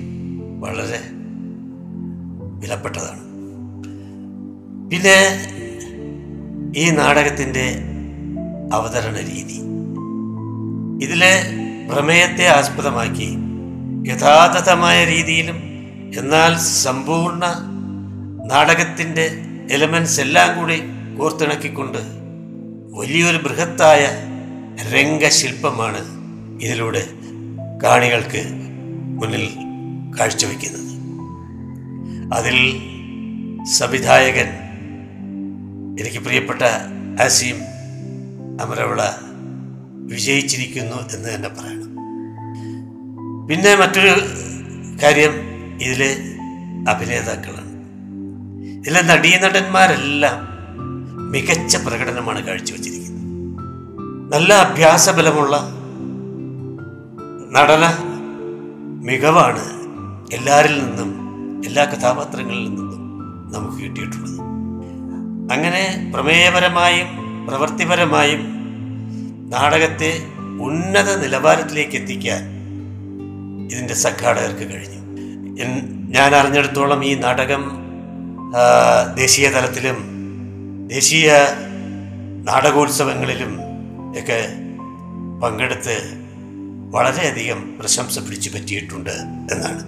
വളരെ 0.61 0.99
വിലപ്പെട്ടതാണ്. 2.59 3.31
പിന്നെ 4.89 5.47
ഈ 6.77 6.89
നാടകത്തിന്റെ 6.89 7.75
അവതരണ 8.73 9.15
രീതി. 9.15 9.61
ഇതിലെ 11.05 11.43
പ്രമേയത്തെ 11.93 12.45
ആസ്പദമാക്കി 12.45 13.37
യഥാതഥമായ 14.07 15.05
രീതിയിലും 15.05 15.55
എന്നാൽ 16.17 16.57
സമ്പൂർണ 16.57 17.45
നാടകത്തിന്റെ 18.45 19.31
എലമെൻസ് 19.71 20.21
എല്ലാം 20.21 20.59
കൂടി 20.59 20.81
കോർത്തിണക്കിക്കൊണ്ട് 21.17 21.97
വലിയൊരു 22.99 23.37
ബൃഹത്തായ 23.37 24.07
രംഗശില്പമാണ് 24.93 26.01
ഇതിലൂടെ 26.61 27.07
കാണികൾക്ക് 27.83 28.45
മുന്നിൽ 29.21 29.49
കാഴ്ചവെക്കുന്നത്. 30.19 30.91
അതിൽ 32.33 32.79
സംവിധായകൻ 33.79 34.60
എനിക്ക് 36.01 36.19
പ്രിയപ്പെട്ട 36.19 36.61
ആസിയും 37.21 37.57
അമരവിള 38.61 39.01
വിജയിച്ചിരിക്കുന്നു 40.13 41.15
എന്ന് 41.15 41.29
തന്നെ 41.35 41.49
പറയണം. 41.49 41.91
പിന്നെ 43.47 43.75
മറ്റൊരു 43.75 44.13
കാര്യം 45.03 45.33
ഇതിലെ 45.81 46.11
അഭിനേതാക്കളാണ്. 46.89 47.71
ഇതിലെ 48.79 49.01
നടീനടന്മാരെല്ലാം 49.01 50.37
മികച്ച 51.31 51.75
പ്രകടനമാണ് 51.75 52.45
കാഴ്ചവെച്ചിരിക്കുന്നത്. 52.45 53.27
നല്ല 54.33 54.53
അഭ്യാസബലമുള്ള 54.53 55.57
നടന 57.51 57.85
മികവാണ് 59.05 59.63
എല്ലാവരിൽ 60.33 60.85
നിന്നും 60.85 61.09
എല്ലാ 61.65 61.83
കഥാപാത്രങ്ങളിൽ 61.83 62.63
നിന്നും 62.63 62.91
നമുക്ക് 63.53 63.83
കിട്ടിയിട്ടുള്ളത്. 63.83 64.60
അങ്ങനെ 65.51 66.11
പ്രമേയപരമായും 66.13 67.09
പ്രവൃത്തിപരമായും 67.47 68.41
നാടകത്തെ 69.53 70.11
ഉന്നത 70.67 71.09
നിലവാരത്തിലേക്ക് 71.23 71.95
എത്തിക്കാൻ 71.97 72.41
ഇതിന്റെ 73.71 73.93
സംഘാടകർക്ക് 73.93 74.65
കഴിഞ്ഞു. 74.71 74.99
ഞാൻ 76.15 76.35
അറിഞ്ഞിടത്തോളം 76.35 77.05
ഈ 77.05 77.11
നാടകം 77.15 77.63
ദേശീയ 79.15 79.49
തലത്തിലും 79.49 79.97
ദേശീയ 80.87 81.31
നാടകോത്സവങ്ങളിലും 82.49 83.53
ഒക്കെ 84.19 84.39
പങ്കെടുത്ത് 85.43 85.95
വളരെയധികം 86.95 87.59
പ്രശംസ 87.79 88.19
പിടിച്ചു 88.19 88.49
പറ്റിയിട്ടുണ്ട് 88.49 89.15
എന്നാണ്. 89.53 89.83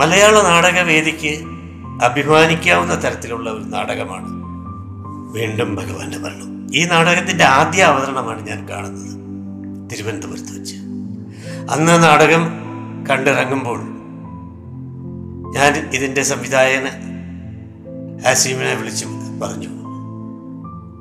മലയാള 0.00 0.34
നാടകവേദിക്ക് 0.42 1.32
അഭിമാനിക്കാവുന്ന 2.06 2.94
തരത്തിലുള്ള 3.04 3.50
ഒരു 3.50 3.64
നാടകമാണ് 3.64 4.28
വീണ്ടും 5.32 5.74
ഭഗവാന്റെ 5.74 6.18
മരണം. 6.18 6.74
ഈ 6.74 6.84
നാടകത്തിന്റെ 6.84 7.44
ആദ്യ 7.44 7.82
അവതരണമാണ് 7.82 8.46
ഞാൻ 8.46 8.68
കാണുന്നത്. 8.68 9.18
തിരുവനന്തപുരത്ത് 9.90 10.60
വെച്ച്. 10.60 10.74
അന്ന് 11.70 12.02
നാടകം 12.02 12.44
കണ്ടിറങ്ങുമ്പോൾ 13.10 13.80
ഞാൻ 15.54 15.90
ഇതിന്റെ 15.94 16.22
സംവിധായകന് 16.22 16.88
ഹാസീമിനെ 18.24 18.74
വിളിച്ചു 18.74 19.06
പറഞ്ഞു. 19.42 19.68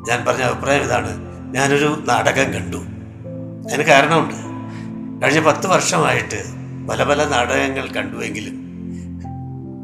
ഞാൻ 0.09 0.25
പറഞ്ഞ 0.25 0.41
അഭിപ്രായം 0.41 0.81
ഇതാണ്. 0.81 1.17
ഞാനൊരു 1.53 2.03
നാടകം 2.07 2.53
കണ്ടു. 2.53 2.77
അതിന് 3.67 3.83
കാരണമുണ്ട്. 3.83 4.35
കഴിഞ്ഞ 5.23 5.39
പത്ത് 5.39 5.67
വർഷമായിട്ട് 5.67 6.43
പല 6.87 7.03
പല 7.03 7.27
നാടകങ്ങൾ 7.27 7.87
കണ്ടുവെങ്കിലും 7.87 8.53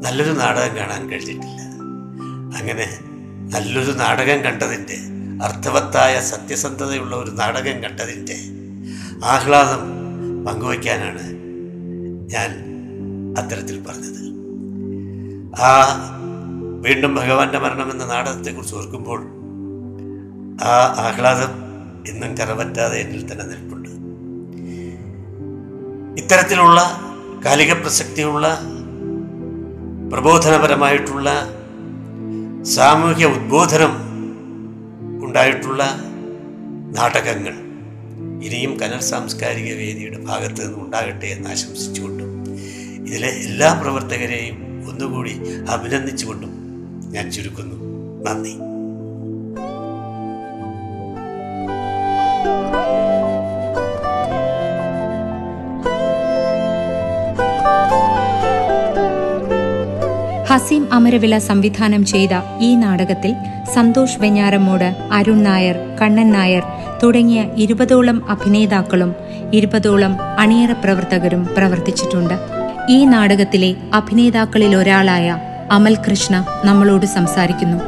നല്ലൊരു 0.04 0.32
നാടകം 0.32 0.78
കാണാൻ 0.78 1.10
കഴിഞ്ഞിട്ടില്ല. 1.10 1.62
അങ്ങനെ 2.62 3.13
നല്ലൊരു 3.54 3.92
നാടകം 3.92 4.40
കണ്ടതിന്റെ 4.40 4.98
അർത്ഥവത്തായ 5.46 6.20
സത്യസന്ധതയുള്ള 6.20 7.16
ഒരു 7.16 7.32
നാടകം 7.32 7.84
കണ്ടതിന്റെ 7.84 8.38
ആഹ്ലാദം 9.26 9.82
പങ്കുവയ്ക്കാനാണ് 10.46 11.24
ഞാൻ 12.34 12.50
അത്തരത്തിൽ 13.38 13.84
പറഞ്ഞത്. 13.84 14.24
ആ 15.62 15.70
വീണ്ടും 16.82 17.16
ഭഗവാന്റെ 17.16 17.60
മരണം 17.60 17.92
എന്ന 17.92 18.06
നാടകത്തെക്കുറിച്ച് 18.06 18.76
ഓർക്കുമ്പോൾ 18.76 19.22
ആ 20.64 20.72
ആഹ്ലാദം 20.98 21.52
ഇന്നും 22.08 22.38
കറവറ്റാതെ 22.38 22.98
എന്നിൽ 22.98 23.32
തന്നെ 23.32 23.46
നിൽപ്പുണ്ട്. 23.46 23.90
ഇത്തരത്തിലുള്ള 26.22 27.02
കാലിക 27.46 27.74
പ്രസക്തിയുള്ള 27.74 28.60
പ്രബോധനപരമായിട്ടുള്ള 30.14 31.30
സാമൂഹ്യ 32.64 33.26
ഉദ്ബോധനം 33.26 33.92
ഉണ്ടായിട്ടുള്ള 35.24 35.84
നാടകങ്ങൾ. 36.98 37.54
ഇനിയും 38.46 38.80
കനൽ 38.80 39.00
സാംസ്കാരിക 39.00 39.74
വേദിയുടെ 39.74 40.18
ഭാഗത്ത് 40.18 40.68
നിന്ന് 40.68 40.80
ഉണ്ടാകട്ടെ 40.80 41.26
എന്ന് 41.26 41.50
ആശംസിച്ചുകൊണ്ടും 41.50 42.56
ഇതിലെ 43.08 43.28
എല്ലാ 43.28 43.80
പ്രവർത്തകരെയും 43.82 44.88
ഒന്നുകൂടി 44.90 45.40
അഭിനന്ദിച്ചുകൊണ്ടും 45.70 46.52
ഞാൻ 47.12 47.32
ചുരുക്കുന്നു. 47.32 47.76
നന്ദി. 48.24 48.73
ഹസീം 60.54 60.94
അമരവില 60.94 61.38
സംവിധാനം 61.38 62.06
ചെയ്ത 62.06 62.30
ഈ 62.62 62.76
നാടകത്തിൽ 62.76 63.34
സന്തോഷ് 63.74 64.20
വെഞ്ഞാറമ്മൂട് 64.20 64.96
അരുൺ 65.12 65.44
നായർ 65.44 65.76
കണ്ണൻ 66.02 66.32
നായർ 66.32 66.64
തുടങ്ങിയ 67.04 67.44
ഇരുപതോളം 67.58 68.30
അഭിനേതാക്കളും 68.30 69.16
ഇരുപതോളം 69.54 70.14
അണിയറ 70.40 70.72
പ്രവർത്തകരും 70.72 71.46
പ്രവർത്തിച്ചിട്ടുണ്ട്. 71.58 72.34
ഈ 72.90 73.06
നാടകത്തിലെ 73.06 73.76
അഭിനേതാക്കളിൽ 73.94 74.76
ഒരാളായ 74.76 75.38
അമൽ 75.72 75.96
കൃഷ്ണ 75.96 76.46
നമ്മളോട് 76.66 77.06
സംസാരിക്കുന്നു. 77.06 77.80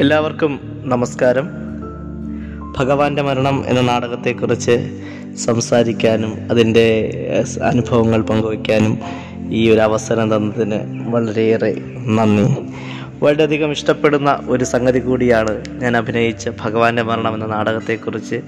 എല്ലാവർക്കും 0.00 0.60
നമസ്കാരം. 0.84 1.48
ഭഗവാന്റെ 2.78 3.22
മരണം 3.22 3.64
എന്ന 3.66 3.80
നാടകത്തെക്കുറിച്ച് 3.80 5.00
സംസാരിക്കാനും 5.36 6.50
അതിന്റെ 6.50 6.86
അനുഭവങ്ങൾ 7.62 8.22
പങ്കുവയ്ക്കാനും 8.22 8.98
ഈ 9.50 9.70
ഒരു 9.70 9.80
അവസരം 9.80 10.36
തന്നതിന് 10.36 11.08
വളരെയേറെ 11.10 11.74
നന്ദി. 11.96 12.62
വളരെയധികം 13.24 13.70
ഇഷ്ടപ്പെടുന്ന 13.70 14.40
ഒരു 14.48 14.64
സംഗതി 14.64 14.98
കൂടിയാണ് 14.98 15.64
ഞാൻ 15.82 15.96
അഭിനയിച്ച 15.96 16.48
ഭഗവാന്റെ 16.60 17.02
മരണം 17.02 17.34
എന്ന 17.34 17.46
നാടകത്തെക്കുറിച്ച്. 17.46 18.40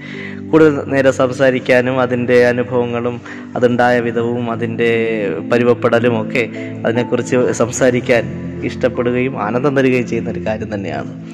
കൂടുതൽ 0.51 0.81
നേരെ 0.87 1.11
സംസാരിക്കാനും 1.11 1.99
അതിന്റെ 1.99 2.45
അനുഭവങ്ങളും 2.45 3.21
അതുണ്ടായ 3.55 3.99
വിധവും 3.99 4.51
അതിന്റെ 4.51 4.91
പരുവപ്പെടലും 5.51 6.21
ഒക്കെ 6.21 6.49
അതിനെക്കുറിച്ച് 6.85 7.51
സംസാരിക്കാൻ 7.51 8.23
ഇഷ്ടപ്പെടുകയും 8.65 9.43
ആനന്ദം 9.43 9.75
തരികയും 9.75 10.07
ചെയ്യുന്ന 10.07 10.29
ഒരു 10.29 10.45
കാര്യം 10.45 10.73
തന്നെയാണ്. 10.73 11.25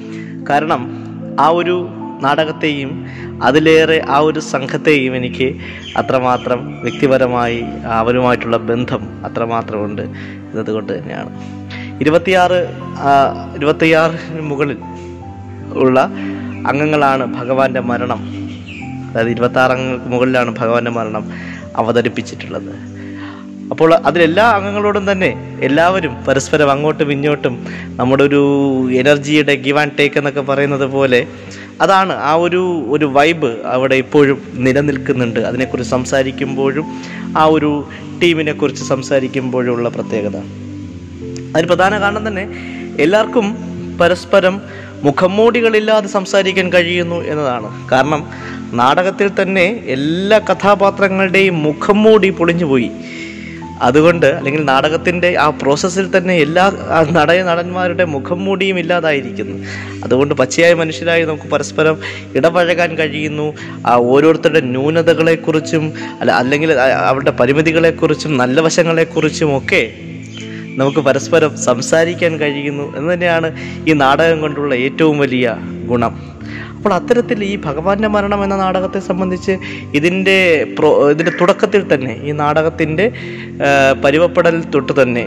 കാരണം 0.46 1.04
ആ 1.40 1.48
ഒരു 1.48 1.88
നാടകത്തെയും 2.22 3.06
അതിലേറെ 3.42 4.02
ആ 4.08 4.18
ഒരു 4.18 4.40
സംഘത്തെയും 4.40 5.16
എനിക്ക് 5.16 5.54
അത്രമാത്രം 5.96 6.80
വ്യക്തിപരമായി 6.82 7.64
അവരുമായിട്ടുള്ള 7.84 8.56
ബന്ധം 8.56 9.24
അത്രമാത്രമുണ്ട് 9.24 10.02
എന്നതുകൊണ്ട് 10.02 10.98
തന്നെയാണ്. 10.98 11.30
ഇരുപത്തിയാറ് 12.00 12.68
ഇരുപത്തിയാറിന് 13.56 14.40
മുകളിൽ 14.40 14.78
ഉള്ള 15.72 16.00
അംഗങ്ങളാണ് 16.66 17.34
ഭഗവാന്റെ 17.34 17.80
മരണം. 17.80 18.20
അതായത് 19.10 19.30
ഇരുപത്തി 19.30 19.58
ആറ് 19.58 19.72
അംഗങ്ങൾക്ക് 19.72 20.08
മുകളിലാണ് 20.08 20.50
ഭഗവാന്റെ 20.56 20.90
മരണം 20.90 21.32
അവതരിപ്പിച്ചിട്ടുള്ളത്. 21.76 22.94
അപ്പോൾ 23.70 23.94
അതിലെല്ലാ 23.94 24.50
അംഗങ്ങളോടും 24.50 25.12
തന്നെ 25.12 25.58
എല്ലാവരും 25.60 26.24
പരസ്പരം 26.28 26.70
അങ്ങോട്ടും 26.70 27.12
ഇങ്ങോട്ടും 27.12 27.66
നമ്മുടെ 27.90 28.24
ഒരു 28.24 28.42
എനർജിയുടെ 28.92 29.54
ഗിവ് 29.54 29.78
ആൻഡ് 29.78 29.98
ടേക്ക് 29.98 30.18
എന്നൊക്കെ 30.18 30.40
പറയുന്നത് 30.40 30.86
പോലെ 30.86 31.26
അതാണ് 31.80 32.12
ആ 32.12 32.34
ഒരു 32.34 32.86
ഒരു 32.88 33.04
വൈബ് 33.04 33.46
അവിടെ 33.46 33.94
ഇപ്പോഴും 33.94 34.38
നിലനിൽക്കുന്നുണ്ട്. 34.54 35.40
അതിനെക്കുറിച്ച് 35.40 35.90
സംസാരിക്കുമ്പോഴും 35.90 36.86
ആ 37.38 37.44
ഒരു 37.44 37.70
ടീമിനെക്കുറിച്ച് 38.22 38.80
കുറിച്ച് 38.80 38.84
സംസാരിക്കുമ്പോഴും 38.84 39.72
ഉള്ള 39.72 39.88
പ്രത്യേകത. 39.88 40.36
അതിന് 41.54 41.68
പ്രധാന 41.68 42.00
കാരണം 42.00 42.28
തന്നെ 42.28 42.44
എല്ലാവർക്കും 43.00 43.46
പരസ്പരം 44.00 44.60
മുഖംമൂടികളില്ലാതെ 45.02 46.08
സംസാരിക്കാൻ 46.08 46.72
കഴിയുന്നു 46.72 47.16
എന്നതാണ്. 47.16 47.88
കാരണം 47.92 48.22
നാടകത്തിൽ 48.72 49.30
തന്നെ 49.42 49.84
എല്ലാ 49.86 50.38
കഥാപാത്രങ്ങളുടെയും 50.38 51.62
മുഖംമൂടി 51.62 52.30
പൊളിഞ്ഞുപോയി. 52.30 52.90
അതുകൊണ്ട് 53.82 54.26
അല്ലെങ്കിൽ 54.26 54.64
നാടകത്തിന്റെ 54.64 55.38
ആ 55.38 55.50
പ്രോസസ്സിൽ 55.50 56.16
തന്നെ 56.16 56.34
എല്ലാ 56.34 56.72
നടയ 57.10 57.42
നടന്മാരുടെ 57.42 58.04
മുഖം 58.04 58.44
മൂടിയും 58.44 58.78
ഇല്ലാതായിരിക്കുന്നു. 58.78 59.66
അതുകൊണ്ട് 60.04 60.34
പച്ചയായ 60.34 60.74
മനുഷ്യരായി 60.74 61.24
നമുക്ക് 61.24 61.42
പരസ്പരം 61.42 61.98
ഇടപഴകാൻ 62.34 62.98
കഴിയുന്നു. 62.98 63.54
ആ 63.86 63.94
ഓരോരുത്തരുടെ 63.96 64.60
ന്യൂനതകളെക്കുറിച്ചും 64.60 65.92
അല്ല 66.20 66.32
അല്ലെങ്കിൽ 66.32 66.72
അവരുടെ 66.72 67.30
പരിമിതികളെക്കുറിച്ചും 67.30 68.36
നല്ല 68.36 68.60
വശങ്ങളെക്കുറിച്ചും 68.60 69.58
ഒക്കെ 69.58 69.92
നമുക്ക് 70.76 70.98
പരസ്പരം 70.98 71.58
സംസാരിക്കാൻ 71.58 72.40
കഴിയുന്നു. 72.40 72.96
എന്ന് 72.96 73.14
തന്നെയാണ് 73.14 73.56
ഈ 73.88 73.92
നാടകം 73.92 74.40
കൊണ്ടുള്ള 74.40 74.74
ഏറ്റവും 74.74 75.18
വലിയ 75.18 75.56
ഗുണം. 75.86 76.33
അപ്പോൾ 76.84 76.94
അത്തരത്തിൽ 76.96 77.38
ഈ 77.44 77.52
ഭഗവാന്റെ 77.66 78.08
മരണം 78.14 78.40
എന്ന 78.44 78.56
നാടകത്തെ 78.62 79.00
സംബന്ധിച്ച് 79.06 79.52
ഇതിന്റെ 79.98 80.34
പ്രോ 80.78 80.88
ഇതിന്റെ 81.12 81.32
തുടക്കത്തിൽ 81.38 81.82
തന്നെ 81.92 82.14
ഈ 82.28 82.32
നാടകത്തിന്റെ 82.40 83.06
പരിവപ്പെടൽ 84.02 84.56
തൊട്ട് 84.74 84.92
തന്നെ 85.00 85.24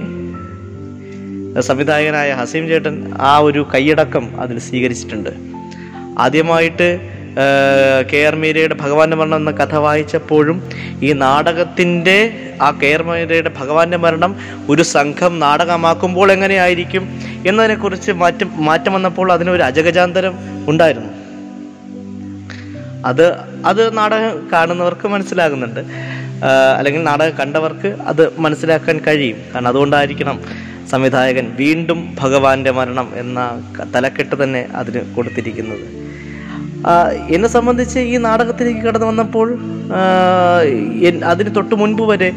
സംവിധായകനായ 1.69 2.29
ഹസീം 2.41 2.67
ചേട്ടൻ 2.71 2.95
ആ 3.29 3.31
ഒരു 3.47 3.63
കൈയടക്കം 3.73 4.27
അതിൽ 4.43 4.59
സ്വീകരിച്ചിട്ടുണ്ട്. 4.67 5.31
ആദ്യമായിട്ട് 6.25 6.89
കെ 8.11 8.21
ആർ 8.27 8.35
മീരയുടെ 8.43 8.77
ഭഗവാന്റെ 8.83 9.17
മരണം 9.23 9.39
എന്ന 9.41 9.55
കഥ 9.63 9.75
വായിച്ചപ്പോഴും 9.87 10.59
ഈ 11.07 11.11
നാടകത്തിന്റെ 11.25 12.17
ആ 12.67 12.71
കെ 12.83 12.93
ആർ 12.97 13.03
മീരയുടെ 13.09 13.53
ഭഗവാന്റെ 13.59 14.01
മരണം 14.05 14.31
ഒരു 14.69 14.85
സംഘം 14.95 15.33
നാടകമാക്കുമ്പോൾ 15.45 16.29
എങ്ങനെയായിരിക്കും 16.37 17.03
എന്നതിനെക്കുറിച്ച് 17.49 18.11
മാറ്റം 18.23 18.51
മാറ്റം 18.69 18.93
വന്നപ്പോൾ 18.93 19.27
അതിനൊരു 19.37 19.65
അജഗജാന്തരം 19.71 20.35
ഉണ്ടായിരുന്നു. 20.73 21.11
അത് 23.11 23.25
അത് 23.65 23.97
നാടകം 23.97 24.47
കാണുന്നവർക്ക് 24.53 25.07
മനസ്സിലാകുന്നുണ്ട്. 25.07 25.81
അല്ലെങ്കിൽ 26.77 27.03
നാടകം 27.03 27.35
കണ്ടവർക്ക് 27.37 27.89
അത് 28.11 28.23
മനസ്സിലാക്കാൻ 28.39 28.97
കഴിയും. 29.07 29.37
കാരണം 29.53 29.67
അതുകൊണ്ടായിരിക്കണം 29.67 30.39
സംവിധായകൻ 30.91 31.45
വീണ്ടും 31.59 31.99
ഭഗവാന്റെ 32.19 32.71
മരണം 32.71 33.07
എന്ന 33.15 33.39
തലക്കെട്ട് 33.95 34.35
തന്നെ 34.43 34.61
അതിന് 34.75 35.01
കൊടുത്തിരിക്കുന്നത്. 35.15 35.85
എന്നെ 37.35 37.49
സംബന്ധിച്ച് 37.49 37.99
ഈ 37.99 38.17
നാടകത്തിലേക്ക് 38.17 38.81
കടന്നു 38.81 39.07
വന്നപ്പോൾ 39.07 39.47
അതിന് 41.31 41.55
തൊട്ട് 41.55 41.75
മുൻപ് 41.75 42.03
വരെ 42.11 42.29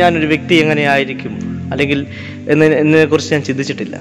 ഞാനൊരു 0.00 0.26
വ്യക്തി 0.26 0.54
എങ്ങനെയായിരിക്കും? 0.54 1.34
അല്ലെങ്കിൽ 1.72 2.00
എന്നെ 2.48 3.04
കുറിച്ച് 3.04 3.32
ഞാൻ 3.34 3.42
ചിന്തിച്ചിട്ടില്ല. 3.42 3.96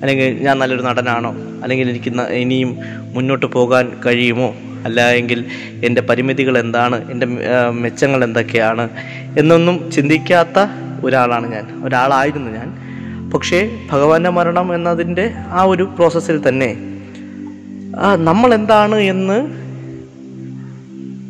അല്ലെങ്കിൽ 0.00 0.28
ഞാൻ 0.46 0.56
നല്ലൊരു 0.58 0.82
നടനാണോ? 0.82 1.32
അല്ലെങ്കിൽ 1.62 1.88
എനിക്ക് 1.90 2.20
ഇനിയും 2.20 2.76
മുന്നോട്ട് 3.14 3.46
പോകാൻ 3.46 3.92
കഴിയുമോ? 4.06 4.54
അല്ല 4.84 5.10
എങ്കിൽ 5.10 5.44
എന്റെ 5.84 6.00
പരിമിതികൾ 6.00 6.58
എന്താണ്? 6.58 7.10
എന്റെ 7.10 7.26
മെച്ചങ്ങൾ 7.70 8.24
എന്തൊക്കെയാണ്? 8.24 8.88
എന്നൊന്നും 9.38 9.90
ചിന്തിക്കാത്ത 9.90 10.66
ഒരാളാണ് 11.04 11.52
ഞാൻ. 11.52 11.64
ഒരാളായിരുന്നു 11.84 12.50
ഞാൻ. 12.50 12.68
പക്ഷേ 13.30 13.78
ഭഗവാന്റെ 13.90 14.30
മരണം 14.30 14.74
എന്നതിന്റെ 14.74 15.32
ആ 15.48 15.62
ഒരു 15.62 15.82
പ്രോസസ്സിൽ 15.82 16.48
തന്നെ 16.48 16.76
നമ്മൾ 18.16 18.54
എന്താണ് 18.54 18.94
എന്ന് 18.94 19.38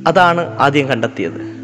അതാണ് 0.09 0.59
ആദ്യം 0.59 0.88
കണ്ടെത്തിയത്. 0.88 1.58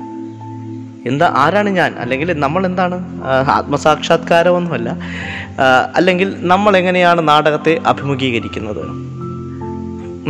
എന്താ 1.06 1.32
ആരാണ് 1.36 1.70
ഞാൻ? 1.70 1.94
അല്ലെങ്കിൽ 1.98 2.32
നമ്മൾ 2.32 2.66
എന്താണ് 2.66 3.22
ആത്മസാക്ഷാത്കാരമൊന്നുമല്ല. 3.50 4.98
അല്ലെങ്കിൽ 5.96 6.34
നമ്മൾ 6.38 6.76
എങ്ങനെയാണ് 6.76 7.28
നാടകത്തെ 7.28 7.80
അഭിമുഖീകരിക്കുന്നത്? 7.86 8.86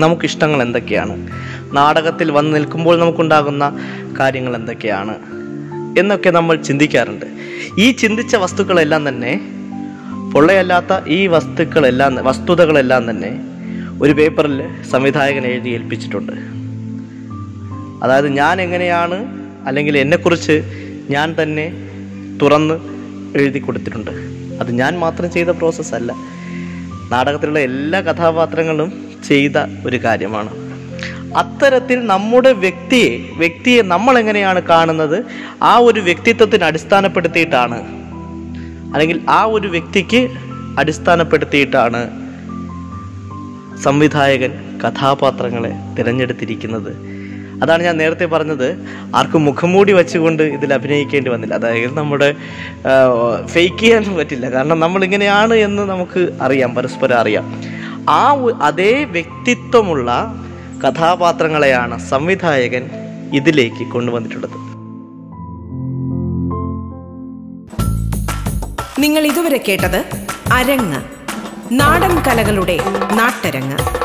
നമുക്കിഷ്ടങ്ങൾ 0.00 0.62
എന്തൊക്കെയാണ്? 0.62 1.28
നാടകത്തിൽ 1.72 2.30
വന്ന് 2.30 2.56
നിൽക്കുമ്പോൾ 2.56 2.98
നമുക്കുണ്ടാകുന്ന 2.98 3.78
കാര്യങ്ങൾ 4.20 4.56
എന്തൊക്കെയാണ്? 4.56 5.14
എന്നൊക്കെ 5.98 6.30
നമ്മൾ 6.30 6.56
ചിന്തിക്കാറുണ്ട്. 6.56 7.26
ഈ 7.78 7.90
ചിന്തിച്ച 7.90 8.36
വസ്തുക്കളെല്ലാം 8.36 9.08
തന്നെ 9.08 9.40
പൊള്ളയല്ലാത്ത 10.34 11.08
ഈ 11.08 11.26
വസ്തുക്കളെല്ലാം 11.26 12.24
വസ്തുതകളെല്ലാം 12.24 13.10
തന്നെ 13.10 13.40
ഒരു 14.02 14.12
പേപ്പറിൽ 14.12 14.68
സംവിധായകൻ 14.90 15.46
എഴുതി 15.46 15.68
ഏൽപ്പിച്ചിട്ടുണ്ട്. 15.68 16.32
അതായത് 18.04 18.28
ഞാൻ 18.28 18.62
എങ്ങനെയാണ് 18.62 19.43
അല്ലെങ്കിൽ 19.66 19.98
എന്നെക്കുറിച്ച് 19.98 20.62
ഞാൻ 21.10 21.36
തന്നെ 21.42 21.72
തുറന്ന് 22.42 22.74
എഴുതി 23.36 23.58
കൊടുത്തിട്ടുണ്ട്. 23.58 24.10
അത് 24.60 24.72
ഞാൻ 24.72 24.98
മാത്രം 24.98 25.32
ചെയ്ത 25.32 25.48
പ്രോസസ്സ് 25.48 25.94
അല്ല. 25.94 26.12
നാടകത്തിലുള്ള 27.12 27.58
എല്ലാ 27.58 28.00
കഥാപാത്രങ്ങളും 28.00 28.92
ചെയ്ത 29.28 29.52
ഒരു 29.86 29.96
കാര്യമാണ്. 29.96 30.50
അത്തരത്തിൽ 31.36 32.06
നമ്മുടെ 32.06 32.52
വ്യക്തിയെ 32.52 33.30
വ്യക്തിയെ 33.36 33.82
നമ്മൾ 33.82 34.18
എങ്ങനെയാണ് 34.18 34.60
കാണുന്നത്? 34.60 35.24
ആ 35.62 35.76
ഒരു 35.76 36.00
വ്യക്തിത്വത്തിന് 36.00 36.64
അടിസ്ഥാനപ്പെടുത്തിയിട്ടാണ്. 36.64 37.82
അല്ലെങ്കിൽ 38.94 39.20
ആ 39.28 39.44
ഒരു 39.44 39.68
വ്യക്തിക്ക് 39.68 40.28
അടിസ്ഥാനപ്പെടുത്തിയിട്ടാണ് 40.78 42.10
സംവിധായകൻ 43.82 44.80
കഥാപാത്രങ്ങളെ 44.80 45.72
തിരഞ്ഞെടുത്തിരിക്കുന്നത്. 45.98 47.13
അതാണ് 47.62 47.82
ഞാൻ 47.82 47.96
നേരത്തെ 47.96 48.24
പറഞ്ഞത്. 48.24 48.86
ആർക്കും 49.14 49.44
മുഖംമൂടി 49.44 49.92
വെച്ചുകൊണ്ട് 49.92 50.42
ഇതിൽ 50.42 50.74
അഭിനയിക്കേണ്ടി 50.74 51.30
വന്നില്ല. 51.30 51.54
അതായത് 51.54 51.96
നമ്മുടെ 51.96 52.34
ഫേക്ക് 53.46 53.78
ചെയ്യാൻ 53.78 54.16
പറ്റില്ല. 54.16 54.50
കാരണം 54.50 54.80
നമ്മൾ 54.80 55.04
ഇങ്ങനെയാണ് 55.04 55.54
എന്ന് 55.54 55.82
നമുക്ക് 55.82 56.38
അറിയാം 56.42 56.74
പരസ്പരം 56.74 57.18
അറിയാം. 57.18 57.62
ആ 58.10 58.36
അതേ 58.62 59.04
വ്യക്തിത്വമുള്ള 59.04 60.34
കഥാപാത്രങ്ങളെയാണ് 60.84 61.98
സംവിധായകൻ 62.08 62.90
ഇതിലേക്ക് 63.34 63.90
കൊണ്ടുവന്നിട്ടുള്ളത്. 63.90 64.56
നിങ്ങൾ 69.02 69.26
ഇതുവരെ 69.26 69.64
കേട്ടത് 69.68 70.04
അരങ്ങ് 70.52 71.02
നാടൻ 71.72 72.22
കലകളുടെ 72.26 72.78
നാട്ടരങ്ങ്. 73.12 74.03